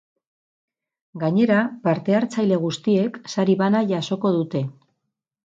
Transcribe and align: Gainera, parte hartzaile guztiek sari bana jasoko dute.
Gainera, 1.23 1.59
parte 1.83 2.15
hartzaile 2.21 2.59
guztiek 2.65 3.21
sari 3.35 3.59
bana 3.61 3.85
jasoko 3.95 4.35
dute. 4.41 4.65